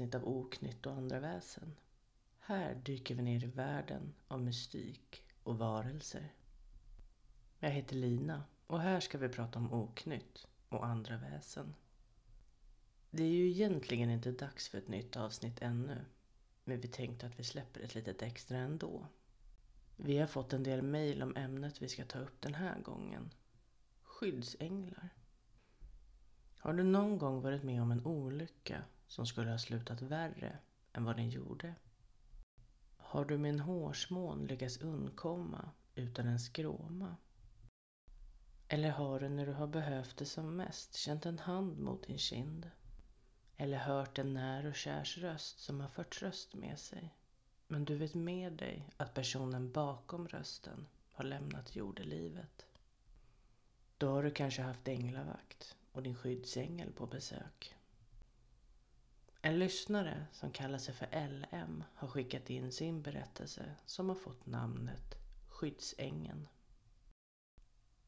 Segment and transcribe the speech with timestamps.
[0.00, 1.76] Avsnitt av Oknytt och andra väsen.
[2.38, 6.32] Här dyker vi ner i världen av mystik och varelser.
[7.58, 11.74] Jag heter Lina och här ska vi prata om oknytt och andra väsen.
[13.10, 16.04] Det är ju egentligen inte dags för ett nytt avsnitt ännu.
[16.64, 19.06] Men vi tänkte att vi släpper ett litet extra ändå.
[19.96, 23.30] Vi har fått en del mejl om ämnet vi ska ta upp den här gången.
[24.02, 25.08] Skyddsänglar.
[26.58, 30.58] Har du någon gång varit med om en olycka som skulle ha slutat värre
[30.92, 31.74] än vad den gjorde?
[32.96, 37.16] Har du med en hårsmån lyckats undkomma utan en skråma?
[38.68, 42.18] Eller har du när du har behövt det som mest känt en hand mot din
[42.18, 42.70] kind?
[43.56, 47.14] Eller hört en när och kärs röst som har fört tröst med sig?
[47.66, 52.66] Men du vet med dig att personen bakom rösten har lämnat jordelivet.
[53.98, 57.76] Då har du kanske haft änglavakt och din skyddsängel på besök.
[59.42, 64.46] En lyssnare som kallar sig för LM har skickat in sin berättelse som har fått
[64.46, 65.14] namnet
[65.48, 66.48] Skyddsängeln.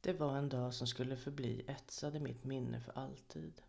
[0.00, 3.62] Det var en dag som skulle förbli etsad i mitt minne för alltid.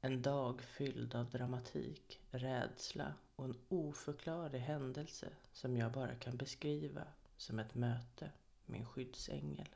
[0.00, 7.04] En dag fylld av dramatik, rädsla och en oförklarlig händelse som jag bara kan beskriva
[7.36, 8.30] som ett möte
[8.66, 9.68] med en skyddsängel.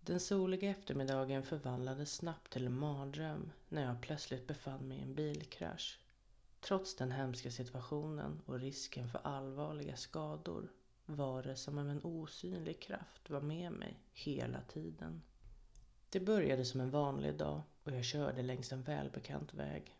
[0.00, 5.14] Den soliga eftermiddagen förvandlades snabbt till en mardröm när jag plötsligt befann mig i en
[5.14, 5.98] bilkrasch.
[6.60, 10.72] Trots den hemska situationen och risken för allvarliga skador
[11.06, 15.22] var det som om en osynlig kraft var med mig hela tiden.
[16.10, 19.96] Det började som en vanlig dag och jag körde längs en välbekant väg.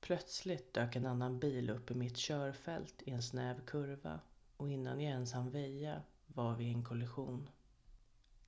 [0.00, 4.20] Plötsligt dök en annan bil upp i mitt körfält i en snäv kurva
[4.56, 7.48] och innan jag ens hann väja var vi i en kollision.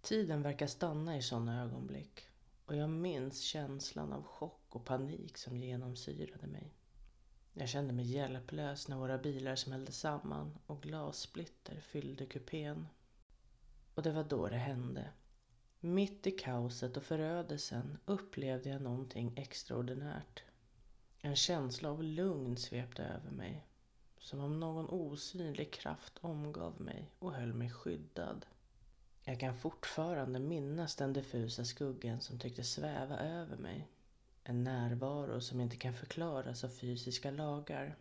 [0.01, 2.21] Tiden verkar stanna i sådana ögonblick
[2.67, 6.75] och jag minns känslan av chock och panik som genomsyrade mig.
[7.55, 12.89] Jag kände mig hjälplös när våra bilar smällde samman och glassplitter fyllde kupén.
[13.95, 15.11] Och det var då det hände.
[15.81, 20.43] Mitt i kaoset och förödelsen upplevde jag någonting extraordinärt.
[21.19, 23.67] En känsla av lugn svepte över mig.
[24.19, 28.47] Som om någon osynlig kraft omgav mig och höll mig skyddad.
[29.25, 33.89] Jag kan fortfarande minnas den diffusa skuggan som tyckte sväva över mig.
[34.45, 37.97] En närvaro som inte kan förklaras av fysiska lagar.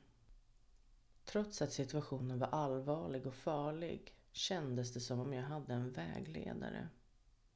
[1.26, 6.88] Trots att situationen var allvarlig och farlig kändes det som om jag hade en vägledare.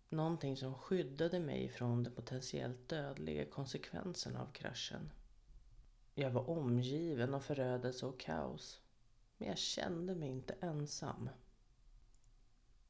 [0.09, 5.11] Någonting som skyddade mig från de potentiellt dödliga konsekvenserna av kraschen.
[6.13, 8.81] Jag var omgiven av förödelse och kaos.
[9.37, 11.29] Men jag kände mig inte ensam.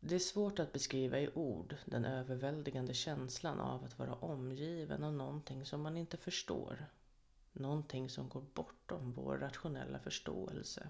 [0.07, 5.13] Det är svårt att beskriva i ord den överväldigande känslan av att vara omgiven av
[5.13, 6.85] någonting som man inte förstår.
[7.53, 10.89] Någonting som går bortom vår rationella förståelse.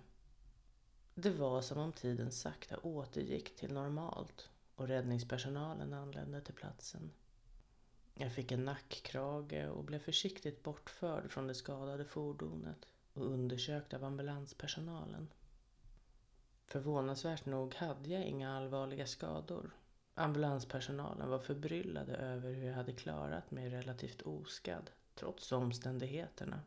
[1.14, 7.12] Det var som om tiden sakta återgick till normalt och räddningspersonalen anlände till platsen.
[8.14, 14.04] Jag fick en nackkrage och blev försiktigt bortförd från det skadade fordonet och undersökt av
[14.04, 15.28] ambulanspersonalen.
[16.66, 19.72] Förvånansvärt nog hade jag inga allvarliga skador.
[20.14, 26.62] Ambulanspersonalen var förbryllade över hur jag hade klarat mig relativt oskadd, trots omständigheterna.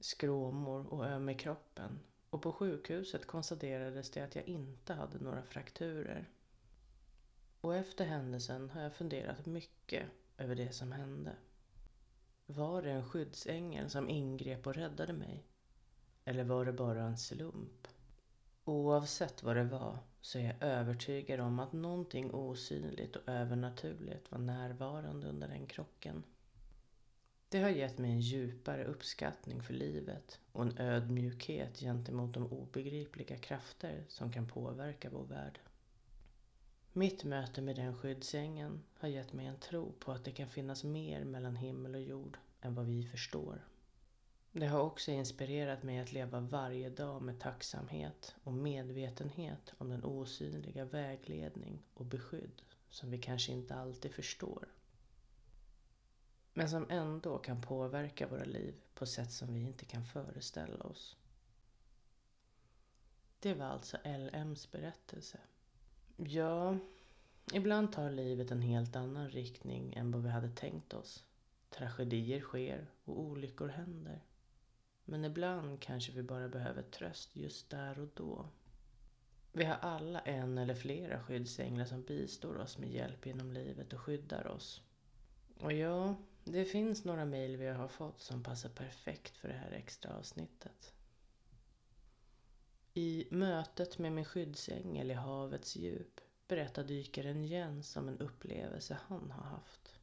[0.00, 2.00] Skråmor och öm i kroppen
[2.30, 6.30] och på sjukhuset konstaterades det att jag inte hade några frakturer.
[7.60, 10.06] Och efter händelsen har jag funderat mycket
[10.38, 11.36] över det som hände.
[12.46, 15.46] Var det en skyddsängel som ingrep och räddade mig?
[16.24, 17.88] Eller var det bara en slump?
[18.68, 24.38] Oavsett vad det var så är jag övertygad om att någonting osynligt och övernaturligt var
[24.38, 26.22] närvarande under den krocken.
[27.48, 33.38] Det har gett mig en djupare uppskattning för livet och en ödmjukhet gentemot de obegripliga
[33.38, 35.60] krafter som kan påverka vår värld.
[36.92, 40.84] Mitt möte med den skyddsängeln har gett mig en tro på att det kan finnas
[40.84, 43.64] mer mellan himmel och jord än vad vi förstår.
[44.58, 50.04] Det har också inspirerat mig att leva varje dag med tacksamhet och medvetenhet om den
[50.04, 54.68] osynliga vägledning och beskydd som vi kanske inte alltid förstår.
[56.54, 61.16] Men som ändå kan påverka våra liv på sätt som vi inte kan föreställa oss.
[63.38, 65.38] Det var alltså LMs berättelse.
[66.16, 66.78] Ja,
[67.52, 71.24] ibland tar livet en helt annan riktning än vad vi hade tänkt oss.
[71.70, 74.22] Tragedier sker och olyckor händer.
[75.08, 78.48] Men ibland kanske vi bara behöver tröst just där och då.
[79.52, 84.00] Vi har alla en eller flera skyddsänglar som bistår oss med hjälp genom livet och
[84.00, 84.82] skyddar oss.
[85.60, 89.70] Och ja, Det finns några mejl vi har fått som passar perfekt för det här
[89.70, 90.94] extra avsnittet.
[92.94, 99.30] I mötet med min skyddsängel i havets djup berättar dykaren Jens om en upplevelse han
[99.30, 99.94] har haft.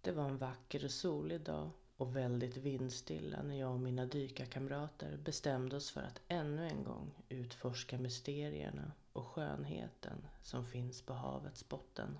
[0.00, 5.16] Det var en vacker och solig dag och väldigt vindstilla när jag och mina dykarkamrater
[5.16, 11.68] bestämde oss för att ännu en gång utforska mysterierna och skönheten som finns på havets
[11.68, 12.18] botten.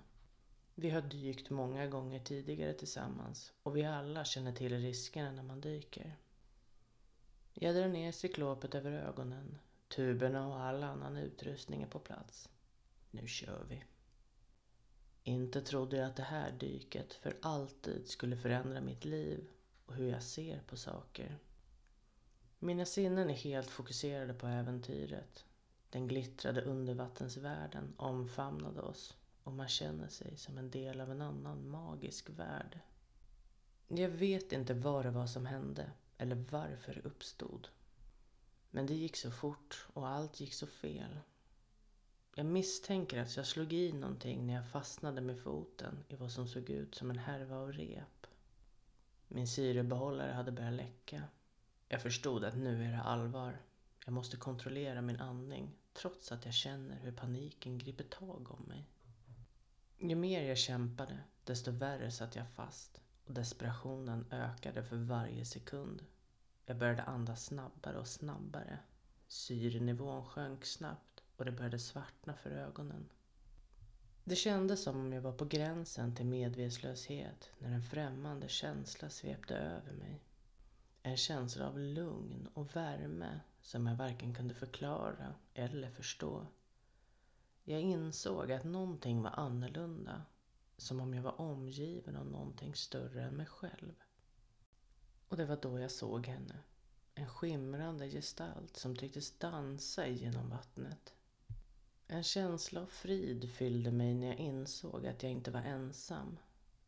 [0.75, 5.61] Vi har dykt många gånger tidigare tillsammans och vi alla känner till riskerna när man
[5.61, 6.17] dyker.
[7.53, 9.57] Jag drar ner cyklopet över ögonen,
[9.87, 12.49] tuberna och all annan utrustning är på plats.
[13.11, 13.83] Nu kör vi.
[15.23, 19.47] Inte trodde jag att det här dyket för alltid skulle förändra mitt liv
[19.85, 21.39] och hur jag ser på saker.
[22.59, 25.45] Mina sinnen är helt fokuserade på äventyret.
[25.89, 31.69] Den glittrade undervattensvärlden omfamnade oss och man känner sig som en del av en annan
[31.69, 32.79] magisk värld.
[33.87, 37.67] Jag vet inte vad det var som hände eller varför det uppstod.
[38.71, 41.19] Men det gick så fort och allt gick så fel.
[42.35, 46.47] Jag misstänker att jag slog i någonting när jag fastnade med foten i vad som
[46.47, 48.27] såg ut som en härva av rep.
[49.27, 51.23] Min syrebehållare hade börjat läcka.
[51.87, 53.57] Jag förstod att nu är det allvar.
[54.05, 58.89] Jag måste kontrollera min andning trots att jag känner hur paniken griper tag om mig.
[59.97, 66.05] Ju mer jag kämpade, desto värre satt jag fast och desperationen ökade för varje sekund.
[66.65, 68.79] Jag började andas snabbare och snabbare.
[69.27, 73.09] Syrenivån sjönk snabbt och det började svartna för ögonen.
[74.27, 79.55] Det kändes som om jag var på gränsen till medvetslöshet när en främmande känsla svepte
[79.55, 80.23] över mig.
[81.03, 86.47] En känsla av lugn och värme som jag varken kunde förklara eller förstå.
[87.63, 90.21] Jag insåg att någonting var annorlunda.
[90.77, 93.93] Som om jag var omgiven av någonting större än mig själv.
[95.29, 96.59] Och det var då jag såg henne.
[97.15, 101.13] En skimrande gestalt som tycktes dansa genom vattnet.
[102.07, 106.37] En känsla av frid fyllde mig när jag insåg att jag inte var ensam.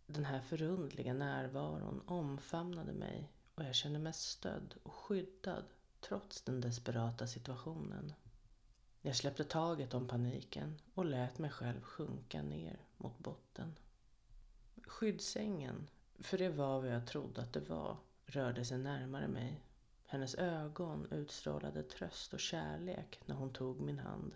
[0.08, 5.64] Den här förundliga närvaron omfamnade mig och jag kände mig stödd och skyddad
[6.02, 8.14] trots den desperata situationen.
[9.02, 13.76] Jag släppte taget om paniken och lät mig själv sjunka ner mot botten.
[14.84, 15.90] Skyddsängen,
[16.20, 19.64] för det var vad jag trodde att det var, rörde sig närmare mig.
[20.06, 24.36] Hennes ögon utstrålade tröst och kärlek när hon tog min hand.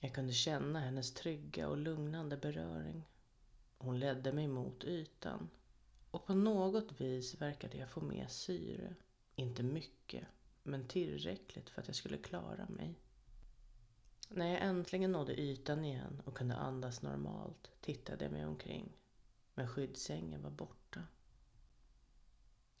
[0.00, 3.04] Jag kunde känna hennes trygga och lugnande beröring.
[3.78, 5.48] Hon ledde mig mot ytan
[6.10, 8.94] och på något vis verkade jag få med syre.
[9.34, 10.24] Inte mycket,
[10.62, 12.94] men tillräckligt för att jag skulle klara mig.
[14.28, 18.92] När jag äntligen nådde ytan igen och kunde andas normalt tittade jag mig omkring.
[19.54, 20.77] Men skyddsängen var borta.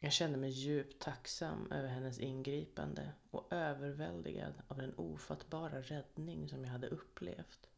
[0.00, 6.64] Jag kände mig djupt tacksam över hennes ingripande och överväldigad av den ofattbara räddning som
[6.64, 7.68] jag hade upplevt.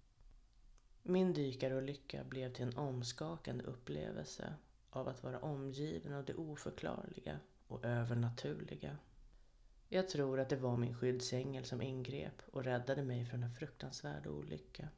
[1.02, 4.54] Min dykarolycka blev till en omskakande upplevelse
[4.90, 8.98] av att vara omgiven av det oförklarliga och övernaturliga.
[9.88, 14.26] Jag tror att det var min skyddsängel som ingrep och räddade mig från en fruktansvärd
[14.26, 14.88] olycka.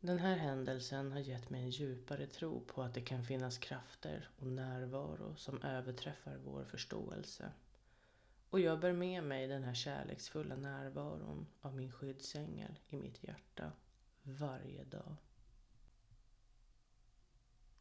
[0.00, 4.30] Den här händelsen har gett mig en djupare tro på att det kan finnas krafter
[4.38, 7.52] och närvaro som överträffar vår förståelse.
[8.50, 13.72] Och jag bär med mig den här kärleksfulla närvaron av min skyddsängel i mitt hjärta
[14.22, 15.16] varje dag.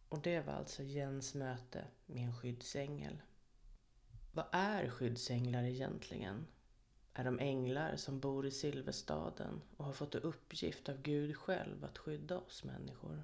[0.09, 3.21] Och det var alltså Jens möte med en skyddsängel.
[4.33, 6.47] Vad är skyddsänglar egentligen?
[7.19, 11.85] Är de änglar som bor i Silverstaden och har fått i uppgift av Gud själv
[11.85, 13.23] att skydda oss människor?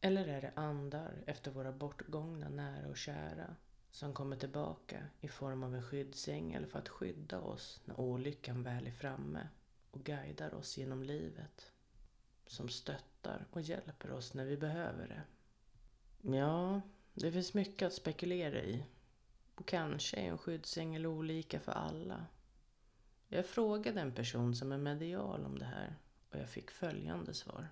[0.00, 3.56] Eller är det andar efter våra bortgångna nära och kära
[3.90, 8.86] som kommer tillbaka i form av en skyddsängel för att skydda oss när olyckan väl
[8.86, 9.48] är framme
[9.90, 11.72] och guidar oss genom livet?
[12.46, 15.22] Som stöttar och hjälper oss när vi behöver det.
[16.36, 16.80] Ja,
[17.14, 18.84] det finns mycket att spekulera i.
[19.54, 22.26] Och kanske är en skyddsängel olika för alla.
[23.34, 25.96] Jag frågade en person som är medial om det här
[26.30, 27.68] och jag fick följande svar.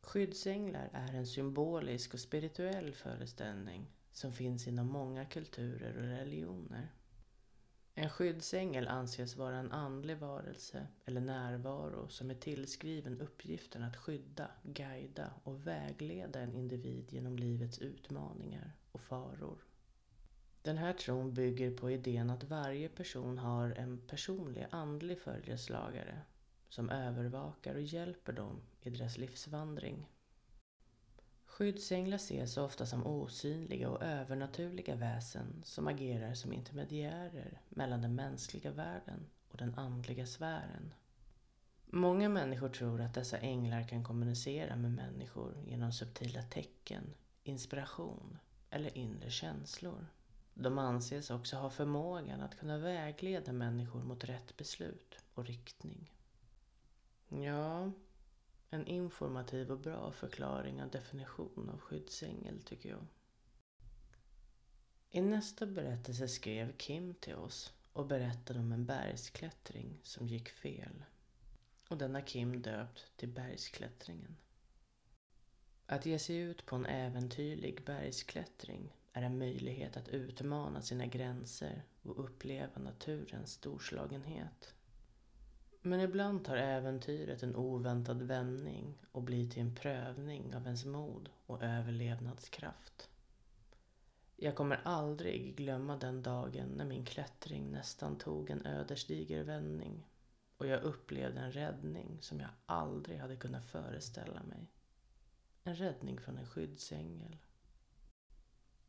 [0.00, 6.88] Skyddsänglar är en symbolisk och spirituell föreställning som finns inom många kulturer och religioner.
[7.94, 14.50] En skyddsängel anses vara en andlig varelse eller närvaro som är tillskriven uppgiften att skydda,
[14.62, 19.58] guida och vägleda en individ genom livets utmaningar och faror.
[20.62, 26.18] Den här tron bygger på idén att varje person har en personlig andlig följeslagare
[26.68, 30.08] som övervakar och hjälper dem i deras livsvandring.
[31.44, 38.70] Skyddsänglar ses ofta som osynliga och övernaturliga väsen som agerar som intermediärer mellan den mänskliga
[38.70, 40.94] världen och den andliga sfären.
[41.86, 48.38] Många människor tror att dessa änglar kan kommunicera med människor genom subtila tecken, inspiration
[48.70, 50.06] eller inre känslor.
[50.54, 56.12] De anses också ha förmågan att kunna vägleda människor mot rätt beslut och riktning.
[57.28, 57.92] Ja,
[58.70, 63.06] en informativ och bra förklaring och definition av skyddsängel tycker jag.
[65.10, 71.04] I nästa berättelse skrev Kim till oss och berättade om en bergsklättring som gick fel.
[71.88, 74.36] Och den har Kim döpt till bergsklättringen.
[75.86, 81.82] Att ge sig ut på en äventyrlig bergsklättring är en möjlighet att utmana sina gränser
[82.02, 84.74] och uppleva naturens storslagenhet.
[85.82, 91.28] Men ibland tar äventyret en oväntad vändning och blir till en prövning av ens mod
[91.46, 93.08] och överlevnadskraft.
[94.36, 100.06] Jag kommer aldrig glömma den dagen när min klättring nästan tog en ödesdiger vändning
[100.56, 104.70] och jag upplevde en räddning som jag aldrig hade kunnat föreställa mig.
[105.64, 107.36] En räddning från en skyddsängel.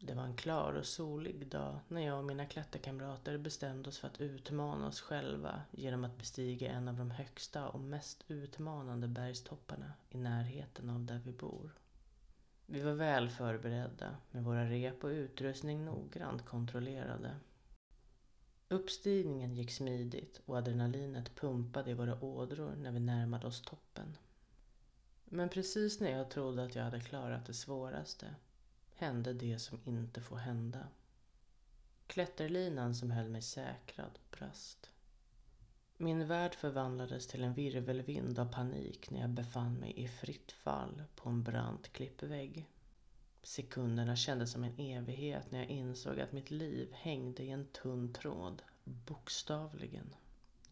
[0.06, 4.08] Det var en klar och solig dag när jag och mina klätterkamrater bestämde oss för
[4.08, 9.94] att utmana oss själva genom att bestiga en av de högsta och mest utmanande bergstopparna
[10.10, 11.76] i närheten av där vi bor.
[12.66, 17.36] Vi var väl förberedda med våra rep och utrustning noggrant kontrollerade.
[18.70, 24.18] Uppstigningen gick smidigt och adrenalinet pumpade i våra ådror när vi närmade oss toppen.
[25.26, 28.36] Men precis när jag trodde att jag hade klarat det svåraste
[28.96, 30.88] hände det som inte får hända.
[32.08, 34.90] Klätterlinan som höll mig säkrad brast.
[35.98, 41.04] Min värld förvandlades till en virvelvind av panik när jag befann mig i fritt fall
[41.16, 42.70] på en brant klippvägg.
[43.44, 48.14] Sekunderna kändes som en evighet när jag insåg att mitt liv hängde i en tunn
[48.14, 50.16] tråd, bokstavligen.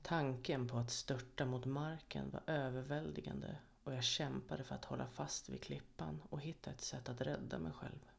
[0.01, 5.49] Tanken på att störta mot marken var överväldigande och jag kämpade för att hålla fast
[5.49, 8.10] vid klippan och hitta ett sätt att rädda mig själv.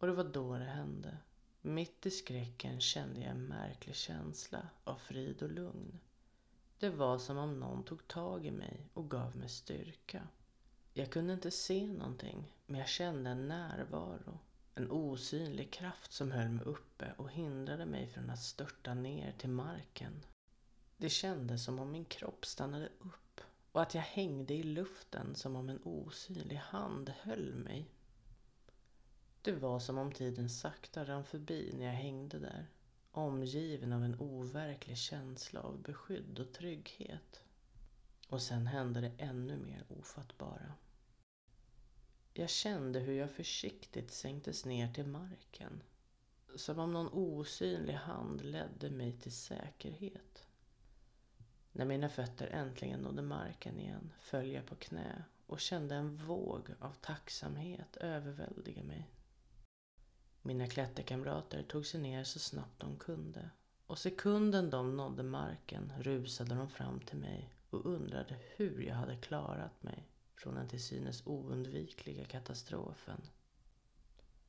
[0.00, 1.16] Och det var då det hände.
[1.60, 5.98] Mitt i skräcken kände jag en märklig känsla av frid och lugn.
[6.78, 10.28] Det var som om någon tog tag i mig och gav mig styrka.
[10.92, 14.38] Jag kunde inte se någonting, men jag kände en närvaro.
[14.74, 19.50] En osynlig kraft som höll mig uppe och hindrade mig från att störta ner till
[19.50, 20.24] marken.
[20.96, 23.40] Det kändes som om min kropp stannade upp
[23.72, 27.88] och att jag hängde i luften som om en osynlig hand höll mig.
[29.42, 32.66] Det var som om tiden sakta rann förbi när jag hängde där,
[33.10, 37.40] omgiven av en overklig känsla av beskydd och trygghet.
[38.28, 40.74] Och sen hände det ännu mer ofattbara.
[42.32, 45.82] Jag kände hur jag försiktigt sänktes ner till marken.
[46.56, 50.46] Som om någon osynlig hand ledde mig till säkerhet.
[51.72, 56.74] När mina fötter äntligen nådde marken igen föll jag på knä och kände en våg
[56.80, 59.10] av tacksamhet överväldiga mig.
[60.42, 63.50] Mina klätterkamrater tog sig ner så snabbt de kunde
[63.86, 69.16] och sekunden de nådde marken rusade de fram till mig och undrade hur jag hade
[69.16, 73.20] klarat mig från den till synes oundvikliga katastrofen.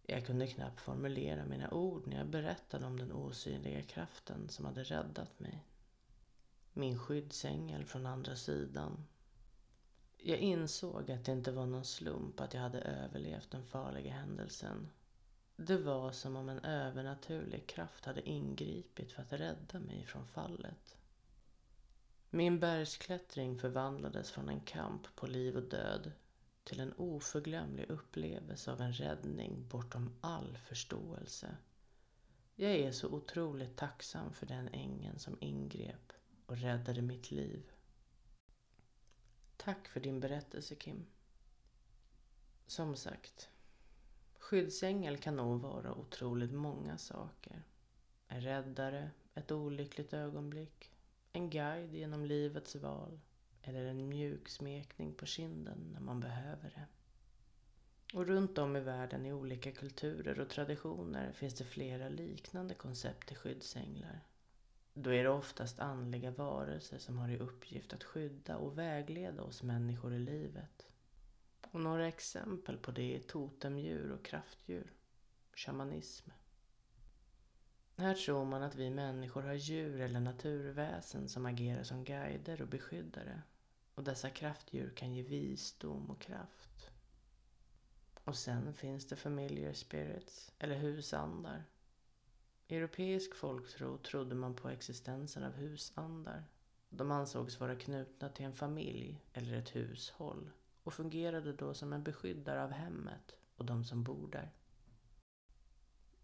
[0.03, 4.83] Jag kunde knappt formulera mina ord när jag berättade om den osynliga kraften som hade
[4.83, 5.65] räddat mig.
[6.73, 9.07] Min skyddsängel från andra sidan.
[10.17, 14.89] Jag insåg att det inte var någon slump att jag hade överlevt den farliga händelsen
[15.67, 20.97] det var som om en övernaturlig kraft hade ingripit för att rädda mig från fallet.
[22.29, 26.11] Min bergsklättring förvandlades från en kamp på liv och död
[26.63, 31.57] till en oförglömlig upplevelse av en räddning bortom all förståelse.
[32.55, 36.13] Jag är så otroligt tacksam för den ängeln som ingrep
[36.45, 37.71] och räddade mitt liv.
[39.57, 41.05] Tack för din berättelse Kim.
[42.67, 43.50] Som sagt,
[44.41, 47.63] Skyddsängel kan nog vara otroligt många saker.
[48.27, 50.91] En räddare, ett olyckligt ögonblick,
[51.33, 53.19] en guide genom livets val
[53.61, 56.87] eller en mjuk smekning på kinden när man behöver det.
[58.17, 63.27] Och runt om i världen i olika kulturer och traditioner finns det flera liknande koncept
[63.27, 64.19] till skyddsänglar.
[64.93, 69.63] Då är det oftast andliga varelser som har i uppgift att skydda och vägleda oss
[69.63, 70.87] människor i livet.
[71.71, 74.93] Och några exempel på det är totemdjur och kraftdjur,
[75.53, 76.29] shamanism.
[77.97, 82.67] Här tror man att vi människor har djur eller naturväsen som agerar som guider och
[82.67, 83.41] beskyddare.
[83.95, 86.91] Och dessa kraftdjur kan ge visdom och kraft.
[88.23, 91.63] Och sen finns det familiar spirits, eller husandar.
[92.67, 96.43] I europeisk folktro trodde man på existensen av husandar.
[96.89, 100.51] De ansågs vara knutna till en familj eller ett hushåll
[100.83, 104.51] och fungerade då som en beskyddare av hemmet och de som bor där.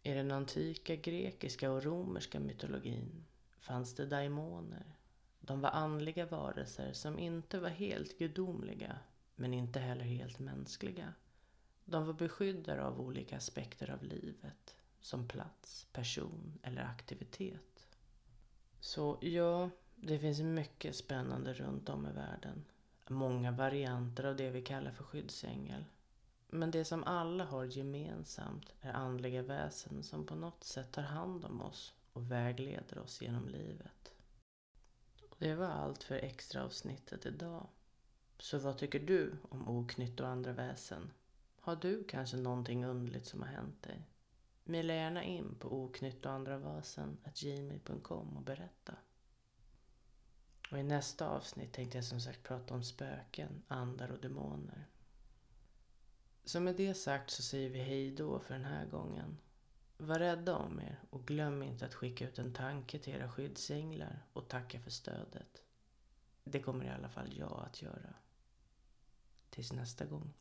[0.03, 3.25] I den antika grekiska och romerska mytologin
[3.59, 4.97] fanns det daimoner.
[5.39, 8.99] De var andliga varelser som inte var helt gudomliga
[9.35, 11.13] men inte heller helt mänskliga.
[11.85, 17.87] De var beskyddare av olika aspekter av livet som plats, person eller aktivitet.
[18.79, 22.65] Så ja, det finns mycket spännande runt om i världen.
[23.09, 25.85] Många varianter av det vi kallar för skyddsängel.
[26.47, 31.45] Men det som alla har gemensamt är andliga väsen som på något sätt tar hand
[31.45, 34.13] om oss och vägleder oss genom livet.
[35.37, 37.67] Det var allt för extra avsnittet idag.
[38.39, 41.11] Så vad tycker du om oknytt och andra väsen?
[41.59, 44.01] Har du kanske någonting underligt som har hänt dig?
[44.63, 46.57] Mila gärna in på oknytt och andra
[48.37, 48.93] och berätta.
[50.71, 54.87] Och i nästa avsnitt tänkte jag som sagt prata om spöken, andar och demoner.
[56.43, 59.37] Så med det sagt så säger vi hej då för den här gången.
[59.97, 64.25] Var rädda om er och glöm inte att skicka ut en tanke till era skyddsänglar
[64.33, 65.63] och tacka för stödet.
[66.43, 68.13] Det kommer i alla fall jag att göra.
[69.49, 70.33] Tills nästa gång.